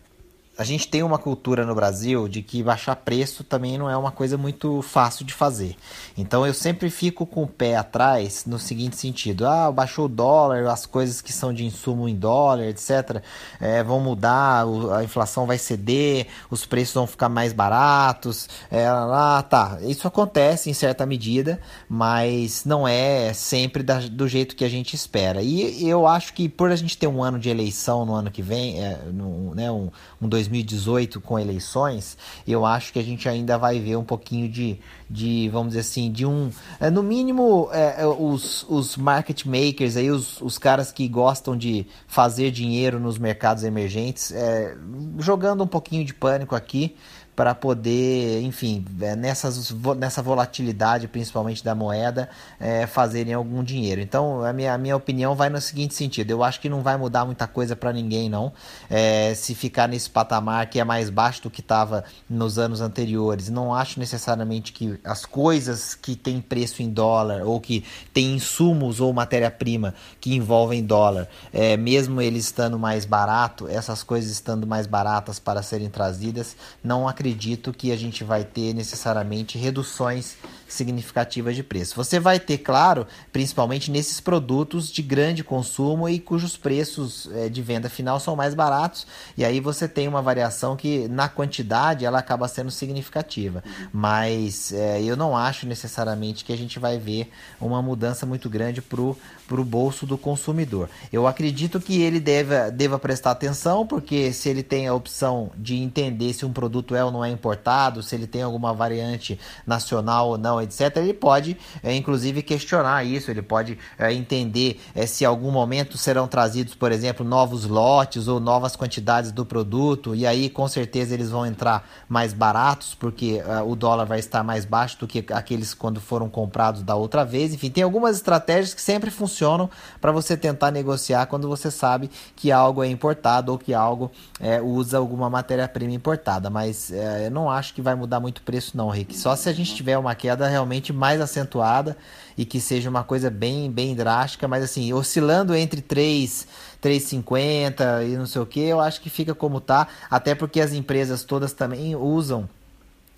[0.58, 4.12] a gente tem uma cultura no Brasil de que baixar preço também não é uma
[4.12, 5.76] coisa muito fácil de fazer.
[6.18, 10.66] Então eu sempre fico com o pé atrás no seguinte sentido: ah, baixou o dólar,
[10.68, 13.22] as coisas que são de insumo em dólar, etc.,
[13.60, 14.66] é, vão mudar,
[14.96, 18.50] a inflação vai ceder, os preços vão ficar mais baratos.
[18.72, 19.78] É, lá, tá.
[19.82, 24.96] Isso acontece em certa medida, mas não é sempre da, do jeito que a gente
[24.96, 25.44] espera.
[25.44, 28.42] E eu acho que por a gente ter um ano de eleição no ano que
[28.42, 33.58] vem, é, no, né, um, um 2018 com eleições, eu acho que a gente ainda
[33.58, 34.80] vai ver um pouquinho de,
[35.10, 36.50] de vamos dizer assim, de um.
[36.80, 41.56] É, no mínimo, é, é, os, os market makers, aí, os, os caras que gostam
[41.56, 44.76] de fazer dinheiro nos mercados emergentes, é,
[45.20, 46.96] jogando um pouquinho de pânico aqui
[47.38, 52.28] para poder, enfim, é, nessas, nessa volatilidade, principalmente da moeda,
[52.60, 54.02] é, fazerem algum dinheiro.
[54.02, 56.98] Então, a minha, a minha opinião vai no seguinte sentido: eu acho que não vai
[56.98, 58.52] mudar muita coisa para ninguém, não.
[58.90, 63.50] É, se ficar nesse patamar que é mais baixo do que estava nos anos anteriores,
[63.50, 69.00] não acho necessariamente que as coisas que têm preço em dólar ou que têm insumos
[69.00, 74.88] ou matéria-prima que envolvem dólar, é, mesmo eles estando mais barato, essas coisas estando mais
[74.88, 81.54] baratas para serem trazidas, não acredito acredito que a gente vai ter necessariamente reduções significativa
[81.54, 81.96] de preço.
[81.96, 87.62] Você vai ter, claro, principalmente nesses produtos de grande consumo e cujos preços é, de
[87.62, 92.20] venda final são mais baratos, e aí você tem uma variação que na quantidade ela
[92.20, 93.64] acaba sendo significativa.
[93.92, 98.82] Mas é, eu não acho necessariamente que a gente vai ver uma mudança muito grande
[98.82, 100.90] para o bolso do consumidor.
[101.12, 105.76] Eu acredito que ele deva, deva prestar atenção, porque se ele tem a opção de
[105.76, 110.30] entender se um produto é ou não é importado, se ele tem alguma variante nacional
[110.30, 115.24] ou não, etc., ele pode, é, inclusive, questionar isso, ele pode é, entender é, se
[115.24, 120.26] em algum momento serão trazidos, por exemplo, novos lotes ou novas quantidades do produto, e
[120.26, 125.00] aí com certeza eles vão entrar mais baratos, porque o dólar vai estar mais baixo
[125.00, 127.54] do que aqueles quando foram comprados da outra vez.
[127.54, 132.52] Enfim, tem algumas estratégias que sempre funcionam para você tentar negociar quando você sabe que
[132.52, 136.50] algo é importado ou que algo é, usa alguma matéria-prima importada.
[136.50, 139.18] Mas é, eu não acho que vai mudar muito o preço, não, Rick.
[139.18, 141.98] Só se a gente tiver uma queda realmente mais acentuada
[142.38, 146.48] e que seja uma coisa bem, bem drástica, mas assim, oscilando entre 3,
[146.82, 150.74] 3,50 e não sei o que, eu acho que fica como tá, até porque as
[150.74, 152.48] empresas todas também usam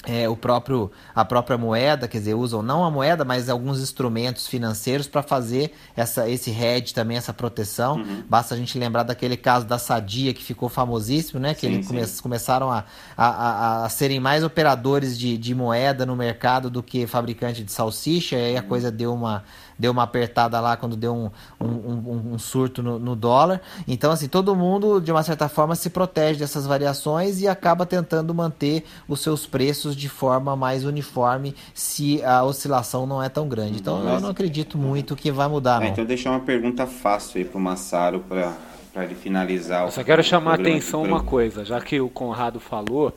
[0.07, 4.47] é, o próprio a própria moeda, quer dizer, usam não a moeda, mas alguns instrumentos
[4.47, 7.97] financeiros para fazer essa, esse hedge também, essa proteção.
[7.97, 8.23] Uhum.
[8.27, 11.53] Basta a gente lembrar daquele caso da Sadia que ficou famosíssimo, né?
[11.53, 12.85] Que sim, eles come, começaram a,
[13.17, 17.71] a, a, a, serem mais operadores de, de moeda no mercado do que fabricante de
[17.71, 18.67] salsicha, e aí a uhum.
[18.67, 19.43] coisa deu uma
[19.79, 23.61] deu uma apertada lá quando deu um, um, um, um surto no, no, dólar.
[23.87, 28.33] Então, assim, todo mundo, de uma certa forma, se protege dessas variações e acaba tentando
[28.33, 33.79] manter os seus preços de forma mais uniforme se a oscilação não é tão grande.
[33.79, 34.15] Então, Mas...
[34.15, 35.81] eu não acredito muito que vai mudar.
[35.81, 38.53] É, então, deixar uma pergunta fácil aí para o Massaro para
[38.91, 39.85] para ele finalizar.
[39.85, 43.13] Eu só quero chamar a atenção uma coisa, já que o Conrado falou,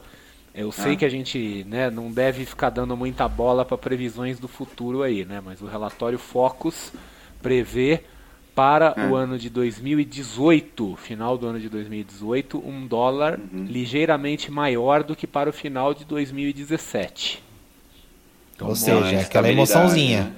[0.55, 0.97] eu sei ah.
[0.97, 5.25] que a gente né, não deve ficar dando muita bola para previsões do futuro aí,
[5.25, 5.41] né?
[5.45, 6.93] Mas o relatório Focus
[7.41, 8.03] prevê
[8.55, 9.09] para ah.
[9.09, 13.65] o ano de 2018, final do ano de 2018, um dólar uhum.
[13.65, 17.43] ligeiramente maior do que para o final de 2017.
[18.55, 20.33] Então, Ou seja, é aquela emoçãozinha.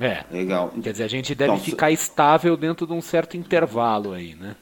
[0.00, 0.24] É.
[0.30, 0.72] Legal.
[0.82, 4.56] Quer dizer, a gente deve então, ficar estável dentro de um certo intervalo aí, né?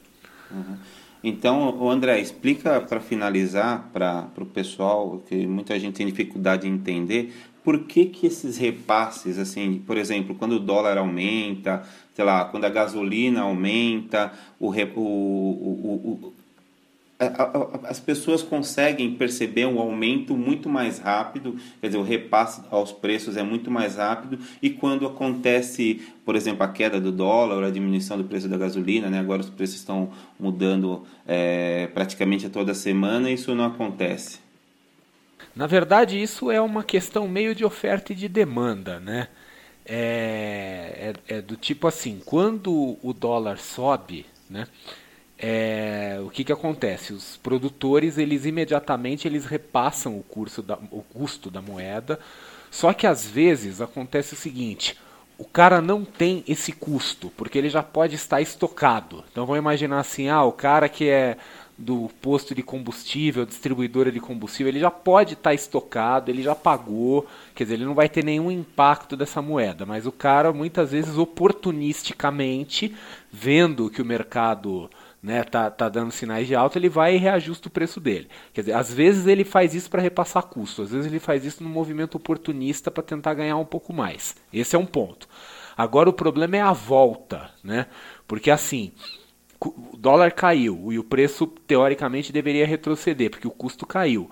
[0.51, 0.77] Uhum.
[1.23, 6.73] Então, o André, explica para finalizar para o pessoal, que muita gente tem dificuldade em
[6.73, 11.83] entender, por que, que esses repasses, assim, por exemplo, quando o dólar aumenta,
[12.15, 16.33] sei lá, quando a gasolina aumenta, o, o, o,
[17.83, 23.37] as pessoas conseguem perceber um aumento muito mais rápido, quer dizer, o repasse aos preços
[23.37, 28.17] é muito mais rápido e quando acontece, por exemplo, a queda do dólar, a diminuição
[28.17, 29.19] do preço da gasolina, né?
[29.19, 34.39] agora os preços estão mudando é, praticamente toda semana, isso não acontece.
[35.55, 39.27] Na verdade, isso é uma questão meio de oferta e de demanda, né?
[39.85, 44.67] É, é, é do tipo assim, quando o dólar sobe, né?
[45.43, 47.13] É, o que, que acontece?
[47.13, 52.19] Os produtores, eles imediatamente eles repassam o, curso da, o custo da moeda,
[52.69, 54.95] só que às vezes acontece o seguinte,
[55.39, 59.23] o cara não tem esse custo, porque ele já pode estar estocado.
[59.31, 61.35] Então vamos imaginar assim, ah, o cara que é
[61.75, 67.25] do posto de combustível, distribuidora de combustível, ele já pode estar estocado, ele já pagou,
[67.55, 71.17] quer dizer, ele não vai ter nenhum impacto dessa moeda, mas o cara muitas vezes
[71.17, 72.95] oportunisticamente,
[73.31, 74.87] vendo que o mercado
[75.21, 78.27] né, tá, tá dando sinais de alta, ele vai e reajusta o preço dele.
[78.53, 81.63] Quer dizer, às vezes ele faz isso para repassar custo, às vezes ele faz isso
[81.63, 84.35] num movimento oportunista para tentar ganhar um pouco mais.
[84.51, 85.27] Esse é um ponto.
[85.77, 87.85] Agora o problema é a volta, né?
[88.27, 88.91] Porque assim,
[89.63, 94.29] o dólar caiu e o preço teoricamente deveria retroceder, porque o custo caiu.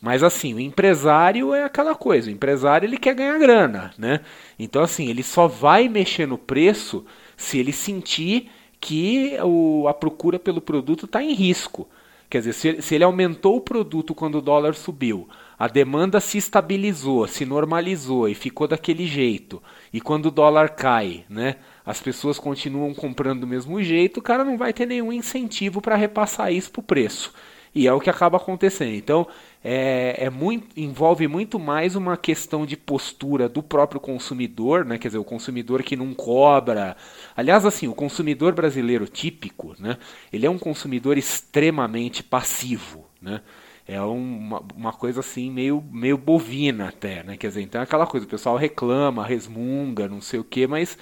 [0.00, 4.20] Mas assim, o empresário é aquela coisa, o empresário ele quer ganhar grana, né?
[4.58, 7.04] Então assim, ele só vai mexer no preço
[7.36, 8.50] se ele sentir
[8.80, 11.88] que o, a procura pelo produto está em risco.
[12.30, 16.38] Quer dizer, se, se ele aumentou o produto quando o dólar subiu, a demanda se
[16.38, 19.60] estabilizou, se normalizou e ficou daquele jeito.
[19.92, 24.44] E quando o dólar cai, né, as pessoas continuam comprando do mesmo jeito, o cara
[24.44, 27.34] não vai ter nenhum incentivo para repassar isso para o preço.
[27.74, 28.94] E é o que acaba acontecendo.
[28.94, 29.26] Então,
[29.62, 34.98] é, é, muito, envolve muito mais uma questão de postura do próprio consumidor, né?
[34.98, 36.96] quer dizer, o consumidor que não cobra.
[37.36, 39.98] Aliás, assim, o consumidor brasileiro típico, né?
[40.32, 43.06] ele é um consumidor extremamente passivo.
[43.22, 43.40] Né?
[43.86, 47.36] É uma, uma coisa assim meio, meio bovina até, né?
[47.36, 50.96] Quer dizer, então é aquela coisa, o pessoal reclama, resmunga, não sei o que, mas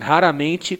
[0.00, 0.76] raramente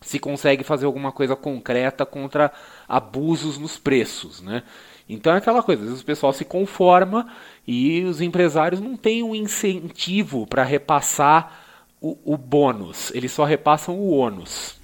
[0.00, 2.52] se consegue fazer alguma coisa concreta contra
[2.88, 4.62] abusos nos preços, né?
[5.08, 7.26] Então é aquela coisa, às vezes o pessoal se conforma
[7.66, 11.60] e os empresários não têm um incentivo para repassar
[12.00, 14.78] o, o bônus, eles só repassam o ônus.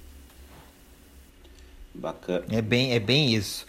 [1.93, 2.45] Bacana.
[2.51, 3.65] É bem, é bem isso.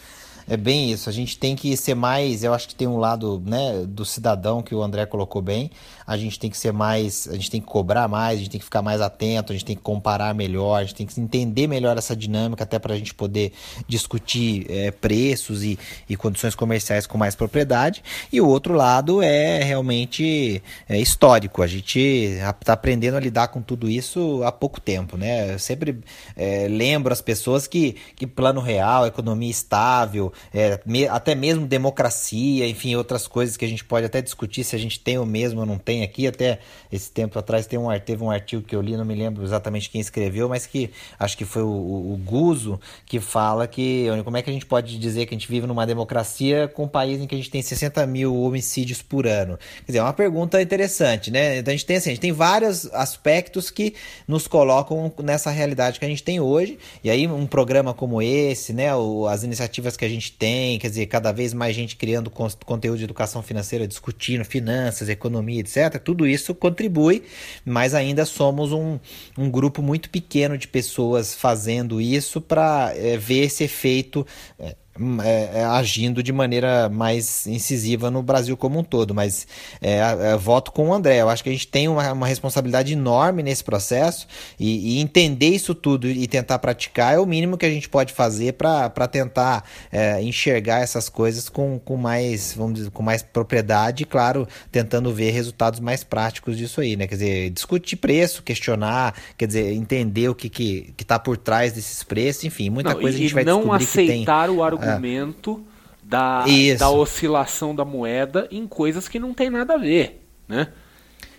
[0.46, 1.08] É bem isso.
[1.08, 2.42] A gente tem que ser mais.
[2.42, 5.70] Eu acho que tem um lado né, do cidadão que o André colocou bem.
[6.08, 7.28] A gente tem que ser mais.
[7.28, 9.66] A gente tem que cobrar mais, a gente tem que ficar mais atento, a gente
[9.66, 12.96] tem que comparar melhor, a gente tem que entender melhor essa dinâmica, até para a
[12.96, 13.52] gente poder
[13.86, 18.02] discutir é, preços e, e condições comerciais com mais propriedade.
[18.32, 21.62] E o outro lado é realmente é, histórico.
[21.62, 25.18] A gente está aprendendo a lidar com tudo isso há pouco tempo.
[25.18, 25.52] Né?
[25.52, 25.98] Eu sempre
[26.34, 32.66] é, lembro as pessoas que, que plano real, economia estável, é, me, até mesmo democracia,
[32.66, 35.60] enfim, outras coisas que a gente pode até discutir se a gente tem o mesmo
[35.60, 36.26] ou não tem aqui.
[36.26, 36.58] Até
[36.90, 39.90] esse tempo atrás tem um, teve um artigo que eu li, não me lembro exatamente
[39.90, 44.42] quem escreveu, mas que acho que foi o, o, Guzo que fala que como é
[44.42, 47.26] que a gente pode dizer que a gente vive numa democracia com um país em
[47.26, 49.58] que a gente tem 60 mil homicídios por ano?
[49.78, 51.58] Quer dizer, é uma pergunta interessante, né?
[51.58, 53.94] Então a gente tem assim, a gente tem vários aspectos que
[54.26, 56.78] nos colocam nessa realidade que a gente tem hoje.
[57.02, 60.88] E aí um programa como esse, né, o, as iniciativas que a gente tem, quer
[60.88, 65.87] dizer, cada vez mais gente criando conteúdo de educação financeira, discutindo finanças, economia, etc.
[65.96, 67.22] Tudo isso contribui,
[67.64, 68.98] mas ainda somos um,
[69.38, 74.26] um grupo muito pequeno de pessoas fazendo isso para é, ver esse efeito.
[74.58, 74.74] É,
[75.22, 79.14] é, é, agindo de maneira mais incisiva no Brasil como um todo.
[79.14, 79.46] Mas
[79.80, 81.20] é, é, voto com o André.
[81.20, 84.26] Eu acho que a gente tem uma, uma responsabilidade enorme nesse processo
[84.58, 88.12] e, e, entender isso tudo e tentar praticar é o mínimo que a gente pode
[88.12, 94.02] fazer para tentar é, enxergar essas coisas com, com mais, vamos dizer, com mais propriedade
[94.02, 97.06] e, claro, tentando ver resultados mais práticos disso aí, né?
[97.06, 101.36] Quer dizer, discutir preço, questionar, quer dizer, entender o que está que, que tá por
[101.36, 104.06] trás desses preços, enfim, muita não, coisa a gente vai descobrir que tem.
[104.06, 105.64] não aceitar o argumento argumento
[106.02, 106.44] da,
[106.78, 110.68] da oscilação da moeda em coisas que não tem nada a ver, né?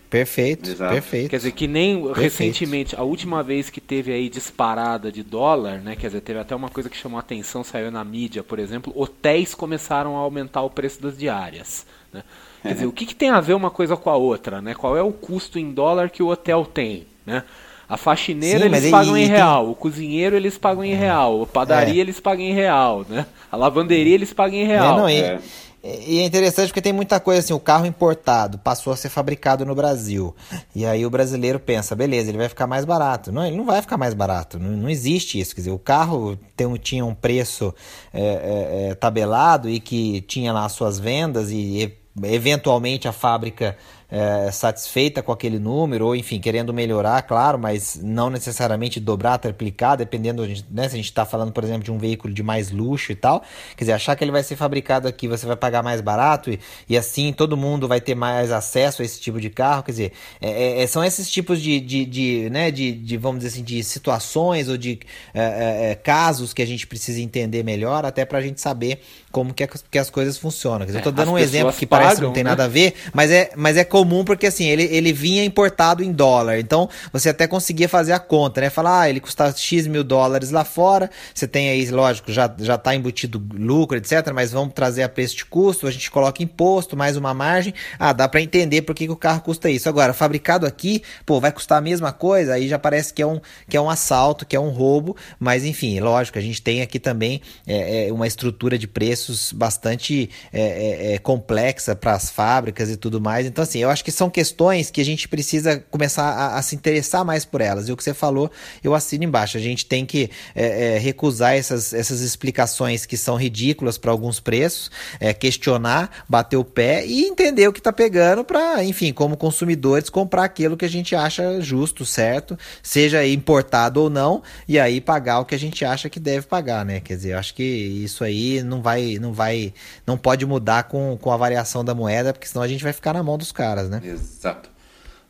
[0.10, 0.92] Perfeito, Exato.
[0.92, 1.30] perfeito.
[1.30, 2.20] Quer dizer, que nem perfeito.
[2.20, 5.96] recentemente, a última vez que teve aí disparada de dólar, né?
[5.96, 8.92] Quer dizer, teve até uma coisa que chamou a atenção, saiu na mídia, por exemplo,
[8.96, 11.86] hotéis começaram a aumentar o preço das diárias.
[12.12, 12.24] Né?
[12.64, 14.74] Quer dizer, o que, que tem a ver uma coisa com a outra, né?
[14.74, 17.44] Qual é o custo em dólar que o hotel tem, né?
[17.90, 19.72] A faxineira Sim, eles pagam em real, tem...
[19.72, 22.02] o cozinheiro eles pagam em real, a padaria é.
[22.02, 23.26] eles pagam em real, né?
[23.52, 24.94] A lavanderia eles pagam em real.
[24.94, 25.40] É, não, e, é.
[25.84, 29.66] e é interessante porque tem muita coisa assim, o carro importado passou a ser fabricado
[29.66, 30.36] no Brasil.
[30.76, 33.32] E aí o brasileiro pensa, beleza, ele vai ficar mais barato.
[33.32, 35.56] Não, ele não vai ficar mais barato, não, não existe isso.
[35.56, 37.74] Quer dizer, o carro tem, tinha um preço
[38.14, 41.92] é, é, é tabelado e que tinha lá as suas vendas e
[42.24, 43.76] eventualmente a fábrica
[44.12, 49.98] é, satisfeita com aquele número, ou enfim, querendo melhorar, claro, mas não necessariamente dobrar, triplicar,
[49.98, 53.12] dependendo, né, se a gente está falando, por exemplo, de um veículo de mais luxo
[53.12, 53.44] e tal.
[53.76, 56.60] Quer dizer, achar que ele vai ser fabricado aqui, você vai pagar mais barato e,
[56.88, 59.84] e assim todo mundo vai ter mais acesso a esse tipo de carro.
[59.84, 63.40] Quer dizer, é, é, é são esses tipos de, de, de, né, de, de, vamos
[63.40, 65.00] dizer assim, de situações ou de
[65.34, 69.54] é, é, casos que a gente precisa entender melhor, até para a gente saber como
[69.54, 70.80] que, que as coisas funcionam.
[70.80, 72.50] Quer dizer, eu tô dando um exemplo que pagam, parece que não tem né?
[72.50, 76.12] nada a ver, mas é, mas é comum porque assim, ele, ele vinha importado em
[76.12, 76.58] dólar.
[76.60, 78.70] Então, você até conseguia fazer a conta, né?
[78.70, 81.10] Falar, ah, ele custa X mil dólares lá fora.
[81.34, 84.32] Você tem aí, lógico, já, já tá embutido lucro, etc.
[84.34, 87.74] Mas vamos trazer a preço de custo, a gente coloca imposto, mais uma margem.
[87.98, 89.90] Ah, dá para entender por que, que o carro custa isso.
[89.90, 93.42] Agora, fabricado aqui, pô, vai custar a mesma coisa, aí já parece que é um,
[93.68, 95.18] que é um assalto, que é um roubo.
[95.38, 100.30] Mas enfim, lógico, a gente tem aqui também é, é uma estrutura de preços bastante
[100.54, 103.46] é, é, é complexa para as fábricas e tudo mais.
[103.46, 106.76] Então, assim, eu acho que são questões que a gente precisa começar a, a, se
[106.76, 107.88] interessar mais por elas.
[107.88, 108.52] E o que você falou,
[108.84, 109.58] eu assino embaixo.
[109.58, 114.40] A gente tem que é, é, recusar essas, essas explicações que são ridículas para alguns
[114.40, 119.38] preços, é, questionar, bater o pé e entender o que está pegando para, enfim, como
[119.38, 125.00] consumidores, comprar aquilo que a gente acha justo, certo, seja importado ou não, e aí
[125.00, 127.00] pagar o que a gente acha que deve pagar, né?
[127.00, 129.74] Quer dizer, eu acho que isso aí não vai, não vai,
[130.06, 133.14] não pode mudar com, com a variação da moeda, porque senão a gente vai ficar
[133.14, 134.02] na mão dos caras, né?
[134.04, 134.70] Exato.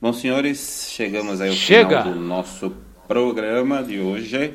[0.02, 2.02] Bom, senhores, chegamos aí ao Chega.
[2.02, 2.74] final do nosso
[3.08, 4.54] programa de hoje.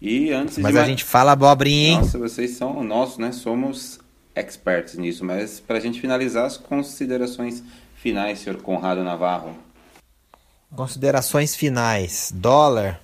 [0.00, 0.78] E antes Mas de...
[0.78, 1.96] a gente fala abobrinha, hein?
[1.98, 3.32] Nossa, vocês são nós, né?
[3.32, 3.98] Somos
[4.34, 5.24] experts nisso.
[5.24, 7.62] Mas para a gente finalizar as considerações
[7.96, 9.56] finais, senhor Conrado Navarro.
[10.74, 12.32] Considerações finais.
[12.34, 13.00] Dólar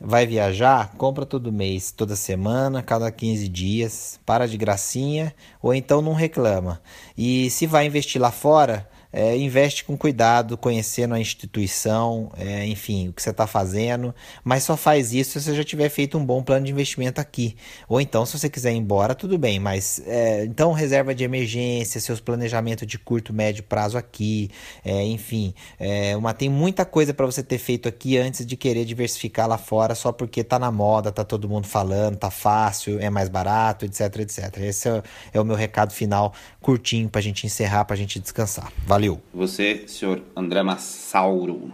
[0.00, 6.02] vai viajar, compra todo mês, toda semana, cada 15 dias, para de gracinha, ou então
[6.02, 6.80] não reclama.
[7.16, 13.08] E se vai investir lá fora, é, investe com cuidado, conhecendo a instituição, é, enfim,
[13.08, 14.12] o que você está fazendo,
[14.42, 17.56] mas só faz isso se você já tiver feito um bom plano de investimento aqui.
[17.88, 22.00] Ou então, se você quiser ir embora, tudo bem, mas é, então reserva de emergência,
[22.00, 24.50] seus planejamentos de curto, médio prazo aqui,
[24.84, 28.84] é, enfim, é, uma, tem muita coisa para você ter feito aqui antes de querer
[28.84, 33.08] diversificar lá fora só porque tá na moda, tá todo mundo falando, tá fácil, é
[33.08, 34.58] mais barato, etc, etc.
[34.58, 35.02] Esse é,
[35.34, 38.72] é o meu recado final, curtinho, para a gente encerrar, para a gente descansar.
[38.84, 39.03] Valeu!
[39.04, 39.22] Valeu.
[39.34, 41.70] Você, senhor André Massauro.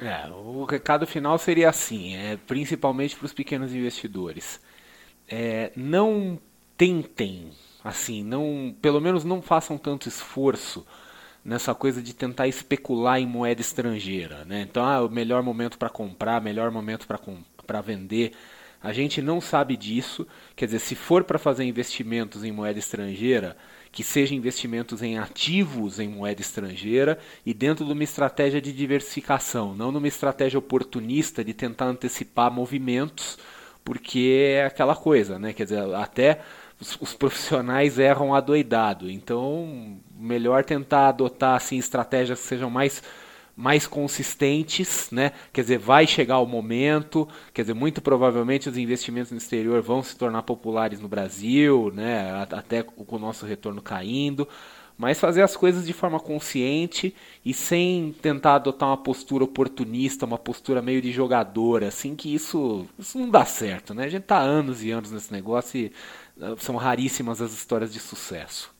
[0.00, 4.60] É, o recado final seria assim, é, principalmente para os pequenos investidores.
[5.28, 6.40] É, não
[6.76, 7.50] tentem,
[7.84, 10.84] assim, não, pelo menos não façam tanto esforço
[11.44, 14.62] nessa coisa de tentar especular em moeda estrangeira, né?
[14.68, 18.32] Então, ah, o melhor momento para comprar, melhor momento para vender.
[18.82, 20.26] A gente não sabe disso.
[20.56, 23.56] Quer dizer, se for para fazer investimentos em moeda estrangeira,
[23.92, 29.74] que sejam investimentos em ativos em moeda estrangeira e dentro de uma estratégia de diversificação,
[29.74, 33.38] não numa estratégia oportunista de tentar antecipar movimentos,
[33.84, 35.52] porque é aquela coisa, né?
[35.52, 36.40] Quer dizer, até
[36.80, 39.10] os, os profissionais erram adoidado.
[39.10, 43.02] Então, melhor tentar adotar assim estratégias que sejam mais
[43.60, 45.32] mais consistentes, né?
[45.52, 50.02] Quer dizer, vai chegar o momento, quer dizer, muito provavelmente os investimentos no exterior vão
[50.02, 52.46] se tornar populares no Brasil, né?
[52.50, 54.48] Até com o nosso retorno caindo,
[54.96, 60.38] mas fazer as coisas de forma consciente e sem tentar adotar uma postura oportunista, uma
[60.38, 64.04] postura meio de jogador, assim que isso, isso não dá certo, né?
[64.04, 65.92] A gente tá anos e anos nesse negócio e
[66.38, 68.79] uh, são raríssimas as histórias de sucesso.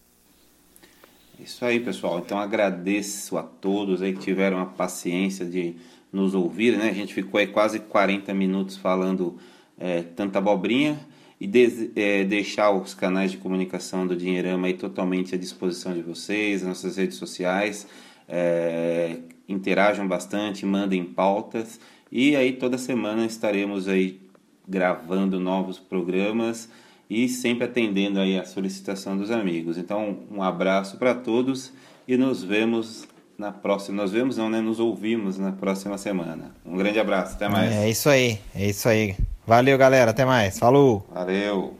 [1.43, 2.18] Isso aí, pessoal.
[2.18, 5.74] Então agradeço a todos aí que tiveram a paciência de
[6.12, 6.91] nos ouvir, né?
[6.91, 9.38] A gente ficou aí quase 40 minutos falando
[9.78, 11.01] é, tanta abobrinha
[11.41, 16.03] e de, é, deixar os canais de comunicação do Dinheirama aí totalmente à disposição de
[16.03, 17.86] vocês, nossas redes sociais.
[18.28, 19.16] É,
[19.49, 21.80] interajam bastante, mandem pautas
[22.12, 24.20] e aí toda semana estaremos aí
[24.68, 26.68] gravando novos programas
[27.11, 29.76] e sempre atendendo aí a solicitação dos amigos.
[29.76, 31.72] Então, um abraço para todos
[32.06, 34.02] e nos vemos na próxima.
[34.02, 34.61] Nos vemos não, né?
[34.61, 36.52] Nos ouvimos na próxima semana.
[36.64, 37.72] Um grande abraço, até mais.
[37.72, 39.16] É isso aí, é isso aí.
[39.44, 40.58] Valeu, galera, até mais.
[40.58, 41.04] Falou.
[41.12, 41.80] Valeu.